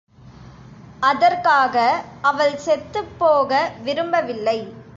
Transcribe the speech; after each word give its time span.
அதற்காக 1.01 1.75
அவள் 2.21 2.55
செத்துப்போக 2.57 3.51
விரும்பவில்லை. 3.83 4.59